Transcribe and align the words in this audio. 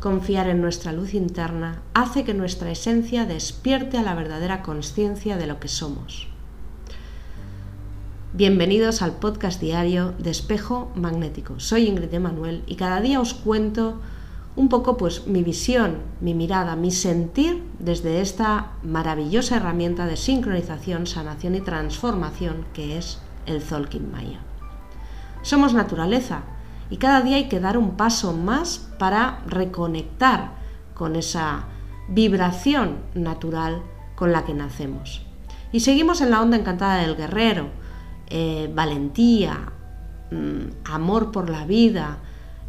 Confiar 0.00 0.48
en 0.48 0.60
nuestra 0.60 0.92
luz 0.92 1.14
interna 1.14 1.82
hace 1.92 2.22
que 2.22 2.32
nuestra 2.32 2.70
esencia 2.70 3.24
despierte 3.24 3.98
a 3.98 4.02
la 4.02 4.14
verdadera 4.14 4.62
conciencia 4.62 5.36
de 5.36 5.46
lo 5.46 5.58
que 5.58 5.68
somos. 5.68 6.28
Bienvenidos 8.32 9.02
al 9.02 9.12
podcast 9.12 9.60
diario 9.60 10.12
de 10.18 10.30
Espejo 10.30 10.92
Magnético. 10.94 11.58
Soy 11.58 11.88
Ingrid 11.88 12.12
Emanuel 12.14 12.62
y 12.66 12.76
cada 12.76 13.00
día 13.00 13.20
os 13.20 13.34
cuento 13.34 13.98
un 14.56 14.68
poco 14.68 14.96
pues 14.96 15.26
mi 15.26 15.42
visión, 15.42 15.98
mi 16.20 16.34
mirada, 16.34 16.76
mi 16.76 16.90
sentir 16.90 17.62
desde 17.78 18.20
esta 18.20 18.72
maravillosa 18.82 19.56
herramienta 19.56 20.06
de 20.06 20.16
sincronización, 20.16 21.06
sanación 21.06 21.54
y 21.54 21.62
transformación 21.62 22.64
que 22.74 22.98
es 22.98 23.18
el 23.46 23.60
Zolkin 23.60 24.12
Maya. 24.12 24.40
Somos 25.42 25.74
naturaleza 25.74 26.42
y 26.90 26.98
cada 26.98 27.22
día 27.22 27.36
hay 27.36 27.48
que 27.48 27.60
dar 27.60 27.78
un 27.78 27.96
paso 27.96 28.32
más 28.32 28.90
para 28.98 29.40
reconectar 29.46 30.52
con 30.94 31.16
esa 31.16 31.64
vibración 32.08 32.98
natural 33.14 33.82
con 34.14 34.32
la 34.32 34.44
que 34.44 34.54
nacemos. 34.54 35.22
Y 35.72 35.80
seguimos 35.80 36.20
en 36.20 36.30
la 36.30 36.40
onda 36.40 36.56
encantada 36.56 36.98
del 36.98 37.16
guerrero, 37.16 37.68
eh, 38.28 38.70
valentía, 38.74 39.72
mm, 40.30 40.90
amor 40.90 41.32
por 41.32 41.50
la 41.50 41.66
vida, 41.66 42.18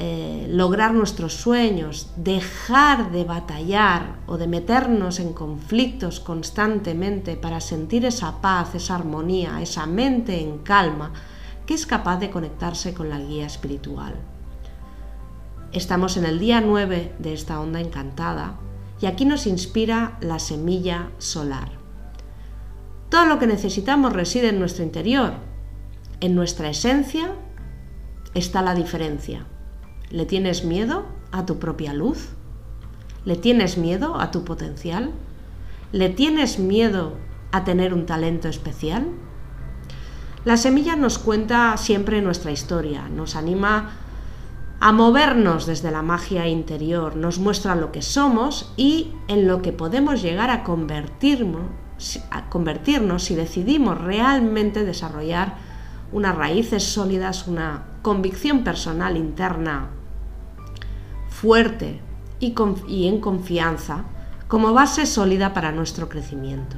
eh, 0.00 0.46
lograr 0.50 0.94
nuestros 0.94 1.34
sueños, 1.34 2.12
dejar 2.16 3.10
de 3.10 3.24
batallar 3.24 4.20
o 4.26 4.38
de 4.38 4.46
meternos 4.46 5.18
en 5.18 5.32
conflictos 5.32 6.20
constantemente 6.20 7.36
para 7.36 7.60
sentir 7.60 8.04
esa 8.04 8.40
paz, 8.40 8.76
esa 8.76 8.94
armonía, 8.94 9.60
esa 9.60 9.86
mente 9.86 10.40
en 10.40 10.58
calma, 10.58 11.12
que 11.68 11.74
es 11.74 11.84
capaz 11.84 12.16
de 12.16 12.30
conectarse 12.30 12.94
con 12.94 13.10
la 13.10 13.18
guía 13.18 13.44
espiritual. 13.44 14.14
Estamos 15.70 16.16
en 16.16 16.24
el 16.24 16.38
día 16.38 16.62
9 16.62 17.16
de 17.18 17.34
esta 17.34 17.60
onda 17.60 17.78
encantada 17.78 18.54
y 19.02 19.04
aquí 19.04 19.26
nos 19.26 19.46
inspira 19.46 20.16
la 20.22 20.38
semilla 20.38 21.10
solar. 21.18 21.72
Todo 23.10 23.26
lo 23.26 23.38
que 23.38 23.46
necesitamos 23.46 24.14
reside 24.14 24.48
en 24.48 24.58
nuestro 24.58 24.82
interior. 24.82 25.34
En 26.20 26.34
nuestra 26.34 26.70
esencia 26.70 27.34
está 28.32 28.62
la 28.62 28.74
diferencia. 28.74 29.44
¿Le 30.08 30.24
tienes 30.24 30.64
miedo 30.64 31.04
a 31.32 31.44
tu 31.44 31.58
propia 31.58 31.92
luz? 31.92 32.30
¿Le 33.26 33.36
tienes 33.36 33.76
miedo 33.76 34.18
a 34.18 34.30
tu 34.30 34.42
potencial? 34.42 35.12
¿Le 35.92 36.08
tienes 36.08 36.58
miedo 36.58 37.12
a 37.52 37.64
tener 37.64 37.92
un 37.92 38.06
talento 38.06 38.48
especial? 38.48 39.08
La 40.44 40.56
semilla 40.56 40.96
nos 40.96 41.18
cuenta 41.18 41.76
siempre 41.76 42.22
nuestra 42.22 42.52
historia, 42.52 43.08
nos 43.08 43.36
anima 43.36 43.90
a 44.80 44.92
movernos 44.92 45.66
desde 45.66 45.90
la 45.90 46.02
magia 46.02 46.46
interior, 46.46 47.16
nos 47.16 47.40
muestra 47.40 47.74
lo 47.74 47.90
que 47.90 48.02
somos 48.02 48.72
y 48.76 49.12
en 49.26 49.48
lo 49.48 49.60
que 49.60 49.72
podemos 49.72 50.22
llegar 50.22 50.50
a 50.50 50.62
convertirnos, 50.62 51.64
si 53.24 53.34
decidimos 53.34 54.00
realmente 54.00 54.84
desarrollar 54.84 55.56
unas 56.12 56.36
raíces 56.36 56.84
sólidas, 56.84 57.48
una 57.48 57.82
convicción 58.02 58.62
personal 58.62 59.16
interna 59.16 59.88
fuerte 61.28 62.00
y 62.40 63.08
en 63.08 63.20
confianza 63.20 64.04
como 64.46 64.72
base 64.72 65.06
sólida 65.06 65.52
para 65.52 65.72
nuestro 65.72 66.08
crecimiento. 66.08 66.76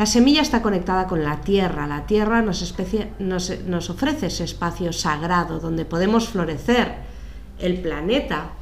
La 0.00 0.06
semilla 0.06 0.40
está 0.40 0.62
conectada 0.62 1.06
con 1.06 1.22
la 1.24 1.42
tierra. 1.42 1.86
La 1.86 2.06
tierra 2.06 2.40
nos, 2.40 3.90
ofrece 3.90 4.26
ese 4.28 4.44
espacio 4.44 4.94
sagrado 4.94 5.60
donde 5.60 5.84
podemos 5.84 6.26
florecer. 6.26 6.94
El 7.58 7.82
planeta 7.82 8.52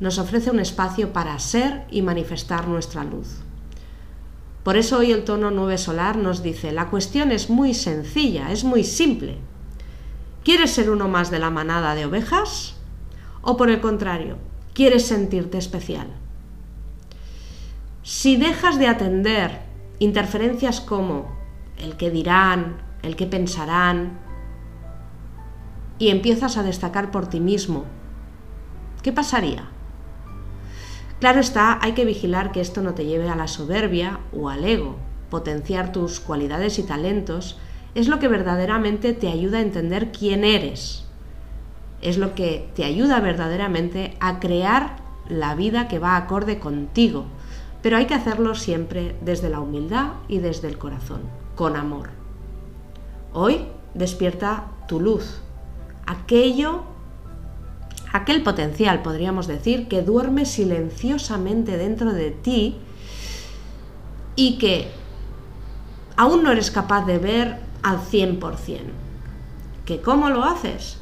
nos 0.00 0.18
ofrece 0.18 0.50
un 0.50 0.60
espacio 0.60 1.14
para 1.14 1.38
ser 1.38 1.86
y 1.90 2.02
manifestar 2.02 2.68
nuestra 2.68 3.04
luz. 3.04 3.38
Por 4.64 4.76
eso 4.76 4.98
hoy 4.98 5.12
el 5.12 5.24
tono 5.24 5.50
9 5.50 5.78
solar 5.78 6.18
nos 6.18 6.42
dice, 6.42 6.72
la 6.72 6.90
cuestión 6.90 7.32
es 7.32 7.48
muy 7.48 7.72
sencilla, 7.72 8.52
es 8.52 8.62
muy 8.62 8.84
simple. 8.84 9.38
¿Quieres 10.44 10.72
ser 10.72 10.90
uno 10.90 11.08
más 11.08 11.30
de 11.30 11.38
la 11.38 11.48
manada 11.48 11.94
de 11.94 12.04
ovejas? 12.04 12.74
¿O 13.40 13.56
por 13.56 13.70
el 13.70 13.80
contrario, 13.80 14.36
quieres 14.74 15.06
sentirte 15.06 15.56
especial? 15.56 16.08
Si 18.02 18.36
dejas 18.36 18.78
de 18.78 18.88
atender 18.88 19.65
interferencias 19.98 20.80
como 20.80 21.36
el 21.78 21.96
que 21.96 22.10
dirán, 22.10 22.78
el 23.02 23.16
que 23.16 23.26
pensarán, 23.26 24.18
y 25.98 26.08
empiezas 26.10 26.56
a 26.56 26.62
destacar 26.62 27.10
por 27.10 27.28
ti 27.28 27.40
mismo, 27.40 27.84
¿qué 29.02 29.12
pasaría? 29.12 29.68
Claro 31.20 31.40
está, 31.40 31.78
hay 31.80 31.92
que 31.92 32.04
vigilar 32.04 32.52
que 32.52 32.60
esto 32.60 32.82
no 32.82 32.94
te 32.94 33.06
lleve 33.06 33.30
a 33.30 33.36
la 33.36 33.48
soberbia 33.48 34.20
o 34.36 34.50
al 34.50 34.64
ego. 34.64 34.96
Potenciar 35.30 35.90
tus 35.90 36.20
cualidades 36.20 36.78
y 36.78 36.82
talentos 36.82 37.58
es 37.94 38.08
lo 38.08 38.18
que 38.18 38.28
verdaderamente 38.28 39.14
te 39.14 39.28
ayuda 39.28 39.58
a 39.58 39.62
entender 39.62 40.12
quién 40.12 40.44
eres. 40.44 41.06
Es 42.02 42.18
lo 42.18 42.34
que 42.34 42.68
te 42.74 42.84
ayuda 42.84 43.20
verdaderamente 43.20 44.14
a 44.20 44.38
crear 44.40 44.96
la 45.28 45.54
vida 45.54 45.88
que 45.88 45.98
va 45.98 46.16
acorde 46.16 46.58
contigo, 46.58 47.24
pero 47.86 47.98
hay 47.98 48.06
que 48.06 48.14
hacerlo 48.14 48.56
siempre 48.56 49.14
desde 49.20 49.48
la 49.48 49.60
humildad 49.60 50.14
y 50.26 50.38
desde 50.38 50.66
el 50.66 50.76
corazón, 50.76 51.20
con 51.54 51.76
amor. 51.76 52.08
Hoy 53.32 53.60
despierta 53.94 54.64
tu 54.88 54.98
luz, 54.98 55.38
aquello, 56.04 56.80
aquel 58.12 58.42
potencial, 58.42 59.02
podríamos 59.02 59.46
decir, 59.46 59.86
que 59.86 60.02
duerme 60.02 60.46
silenciosamente 60.46 61.76
dentro 61.76 62.12
de 62.12 62.32
ti 62.32 62.76
y 64.34 64.58
que 64.58 64.90
aún 66.16 66.42
no 66.42 66.50
eres 66.50 66.72
capaz 66.72 67.06
de 67.06 67.18
ver 67.20 67.60
al 67.84 68.00
100%. 68.00 68.80
¿Que 69.84 70.00
cómo 70.00 70.28
lo 70.28 70.42
haces? 70.42 70.98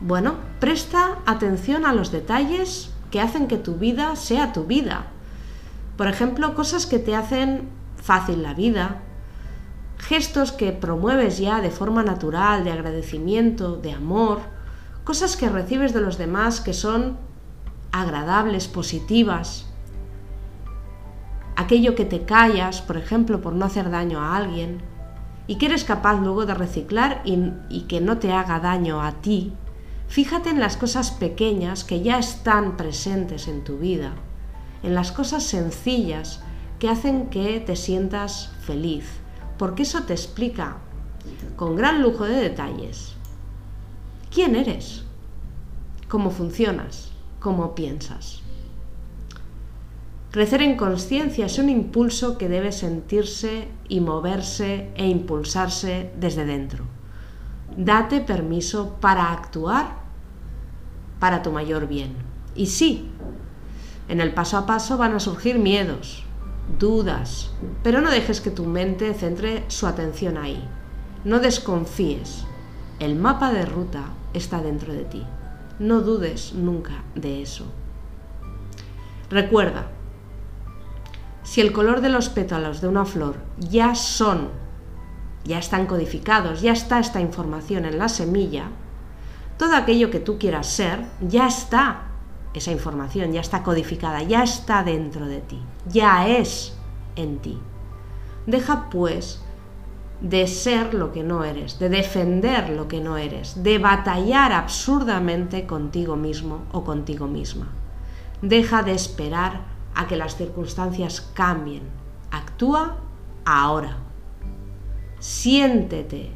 Bueno, 0.00 0.34
presta 0.58 1.18
atención 1.26 1.86
a 1.86 1.92
los 1.92 2.10
detalles 2.10 2.90
que 3.12 3.20
hacen 3.20 3.46
que 3.46 3.56
tu 3.56 3.76
vida 3.76 4.16
sea 4.16 4.52
tu 4.52 4.64
vida 4.64 5.06
por 6.02 6.08
ejemplo, 6.08 6.56
cosas 6.56 6.86
que 6.86 6.98
te 6.98 7.14
hacen 7.14 7.68
fácil 7.94 8.42
la 8.42 8.54
vida, 8.54 9.02
gestos 9.98 10.50
que 10.50 10.72
promueves 10.72 11.38
ya 11.38 11.60
de 11.60 11.70
forma 11.70 12.02
natural, 12.02 12.64
de 12.64 12.72
agradecimiento, 12.72 13.76
de 13.76 13.92
amor, 13.92 14.40
cosas 15.04 15.36
que 15.36 15.48
recibes 15.48 15.94
de 15.94 16.00
los 16.00 16.18
demás 16.18 16.60
que 16.60 16.72
son 16.72 17.18
agradables, 17.92 18.66
positivas, 18.66 19.68
aquello 21.54 21.94
que 21.94 22.04
te 22.04 22.24
callas, 22.24 22.82
por 22.82 22.96
ejemplo, 22.96 23.40
por 23.40 23.52
no 23.52 23.64
hacer 23.64 23.88
daño 23.88 24.18
a 24.18 24.36
alguien, 24.36 24.82
y 25.46 25.54
que 25.54 25.66
eres 25.66 25.84
capaz 25.84 26.20
luego 26.20 26.46
de 26.46 26.54
reciclar 26.54 27.22
y, 27.24 27.52
y, 27.68 27.82
que 27.82 28.00
no 28.00 28.18
te 28.18 28.32
haga 28.32 28.58
daño 28.58 29.02
a 29.02 29.12
ti, 29.20 29.52
fíjate 30.08 30.50
en 30.50 30.58
las 30.58 30.76
cosas 30.76 31.12
pequeñas 31.12 31.84
que 31.84 32.02
ya 32.02 32.18
están 32.18 32.76
presentes 32.76 33.46
en 33.46 33.62
tu 33.62 33.78
vida 33.78 34.14
en 34.82 34.94
las 34.94 35.12
cosas 35.12 35.42
sencillas 35.42 36.40
que 36.78 36.88
hacen 36.88 37.30
que 37.30 37.60
te 37.60 37.76
sientas 37.76 38.50
feliz, 38.62 39.04
porque 39.58 39.82
eso 39.84 40.02
te 40.02 40.12
explica 40.12 40.78
con 41.56 41.76
gran 41.76 42.02
lujo 42.02 42.24
de 42.24 42.36
detalles 42.36 43.14
quién 44.32 44.56
eres, 44.56 45.04
cómo 46.08 46.30
funcionas, 46.30 47.12
cómo 47.38 47.74
piensas. 47.74 48.40
Crecer 50.30 50.62
en 50.62 50.78
conciencia 50.78 51.44
es 51.44 51.58
un 51.58 51.68
impulso 51.68 52.38
que 52.38 52.48
debe 52.48 52.72
sentirse 52.72 53.68
y 53.88 54.00
moverse 54.00 54.90
e 54.94 55.06
impulsarse 55.06 56.10
desde 56.18 56.46
dentro. 56.46 56.86
Date 57.76 58.20
permiso 58.20 58.96
para 59.00 59.30
actuar 59.30 60.00
para 61.18 61.42
tu 61.42 61.52
mayor 61.52 61.86
bien. 61.86 62.14
Y 62.56 62.66
sí, 62.66 63.11
en 64.08 64.20
el 64.20 64.34
paso 64.34 64.56
a 64.58 64.66
paso 64.66 64.98
van 64.98 65.14
a 65.14 65.20
surgir 65.20 65.58
miedos, 65.58 66.24
dudas, 66.78 67.50
pero 67.82 68.00
no 68.00 68.10
dejes 68.10 68.40
que 68.40 68.50
tu 68.50 68.64
mente 68.64 69.14
centre 69.14 69.64
su 69.68 69.86
atención 69.86 70.36
ahí. 70.36 70.62
No 71.24 71.38
desconfíes. 71.38 72.44
El 72.98 73.16
mapa 73.16 73.52
de 73.52 73.64
ruta 73.64 74.04
está 74.34 74.60
dentro 74.60 74.92
de 74.92 75.04
ti. 75.04 75.24
No 75.78 76.00
dudes 76.00 76.52
nunca 76.54 77.02
de 77.14 77.42
eso. 77.42 77.66
Recuerda, 79.30 79.86
si 81.42 81.60
el 81.60 81.72
color 81.72 82.00
de 82.00 82.08
los 82.08 82.28
pétalos 82.28 82.80
de 82.80 82.88
una 82.88 83.04
flor 83.04 83.36
ya 83.58 83.94
son, 83.94 84.50
ya 85.44 85.58
están 85.58 85.86
codificados, 85.86 86.60
ya 86.60 86.72
está 86.72 86.98
esta 86.98 87.20
información 87.20 87.84
en 87.84 87.98
la 87.98 88.08
semilla, 88.08 88.66
todo 89.58 89.74
aquello 89.74 90.10
que 90.10 90.20
tú 90.20 90.38
quieras 90.38 90.66
ser 90.66 91.04
ya 91.20 91.46
está 91.46 92.11
esa 92.54 92.72
información 92.72 93.32
ya 93.32 93.40
está 93.40 93.62
codificada, 93.62 94.22
ya 94.22 94.42
está 94.42 94.82
dentro 94.82 95.26
de 95.26 95.40
ti, 95.40 95.60
ya 95.86 96.28
es 96.28 96.76
en 97.16 97.38
ti. 97.38 97.58
Deja 98.46 98.90
pues 98.90 99.42
de 100.20 100.46
ser 100.46 100.94
lo 100.94 101.12
que 101.12 101.24
no 101.24 101.44
eres, 101.44 101.78
de 101.78 101.88
defender 101.88 102.70
lo 102.70 102.88
que 102.88 103.00
no 103.00 103.16
eres, 103.16 103.62
de 103.62 103.78
batallar 103.78 104.52
absurdamente 104.52 105.66
contigo 105.66 106.16
mismo 106.16 106.62
o 106.72 106.84
contigo 106.84 107.26
misma. 107.26 107.68
Deja 108.40 108.82
de 108.82 108.92
esperar 108.92 109.62
a 109.94 110.06
que 110.06 110.16
las 110.16 110.36
circunstancias 110.36 111.20
cambien. 111.34 111.82
Actúa 112.30 112.98
ahora. 113.44 113.98
Siéntete 115.18 116.30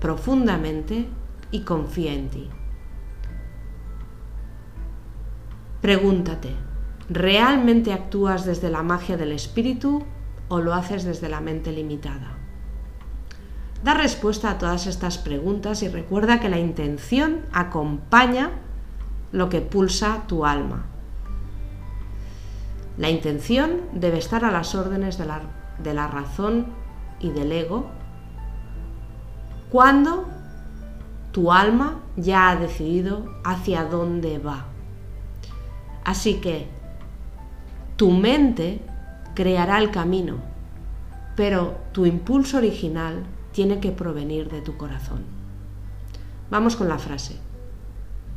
profundamente 0.00 1.08
y 1.50 1.60
confía 1.60 2.12
en 2.12 2.28
ti. 2.28 2.50
Pregúntate, 5.86 6.50
¿realmente 7.08 7.92
actúas 7.92 8.44
desde 8.44 8.70
la 8.70 8.82
magia 8.82 9.16
del 9.16 9.30
espíritu 9.30 10.02
o 10.48 10.58
lo 10.58 10.74
haces 10.74 11.04
desde 11.04 11.28
la 11.28 11.40
mente 11.40 11.70
limitada? 11.70 12.32
Da 13.84 13.94
respuesta 13.94 14.50
a 14.50 14.58
todas 14.58 14.88
estas 14.88 15.16
preguntas 15.16 15.84
y 15.84 15.88
recuerda 15.88 16.40
que 16.40 16.48
la 16.48 16.58
intención 16.58 17.42
acompaña 17.52 18.50
lo 19.30 19.48
que 19.48 19.60
pulsa 19.60 20.24
tu 20.26 20.44
alma. 20.44 20.86
La 22.98 23.08
intención 23.08 23.82
debe 23.92 24.18
estar 24.18 24.44
a 24.44 24.50
las 24.50 24.74
órdenes 24.74 25.18
de 25.18 25.26
la, 25.26 25.42
de 25.80 25.94
la 25.94 26.08
razón 26.08 26.66
y 27.20 27.30
del 27.30 27.52
ego 27.52 27.86
cuando 29.70 30.26
tu 31.30 31.52
alma 31.52 32.00
ya 32.16 32.50
ha 32.50 32.56
decidido 32.56 33.32
hacia 33.44 33.84
dónde 33.84 34.40
va. 34.40 34.66
Así 36.06 36.34
que 36.34 36.68
tu 37.96 38.12
mente 38.12 38.80
creará 39.34 39.80
el 39.80 39.90
camino, 39.90 40.36
pero 41.34 41.78
tu 41.90 42.06
impulso 42.06 42.58
original 42.58 43.24
tiene 43.50 43.80
que 43.80 43.90
provenir 43.90 44.48
de 44.48 44.60
tu 44.60 44.76
corazón. 44.76 45.24
Vamos 46.48 46.76
con 46.76 46.86
la 46.88 46.98
frase. 46.98 47.36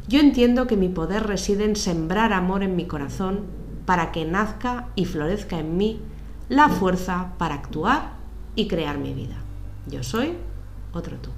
Yo 0.08 0.20
entiendo 0.20 0.66
que 0.66 0.78
mi 0.78 0.90
poder 0.90 1.28
reside 1.28 1.64
en 1.64 1.76
sembrar 1.76 2.34
amor 2.34 2.64
en 2.64 2.76
mi 2.76 2.88
corazón 2.88 3.42
para 3.86 4.12
que 4.12 4.26
nazca 4.26 4.88
y 4.96 5.06
florezca 5.06 5.60
en 5.60 5.78
mí 5.78 6.02
la 6.50 6.70
fuerza 6.70 7.34
para 7.38 7.54
actuar 7.54 8.14
y 8.56 8.68
crear 8.68 8.98
mi 8.98 9.14
vida. 9.14 9.36
Yo 9.86 10.02
soy 10.02 10.34
otro 10.92 11.18
tú. 11.18 11.30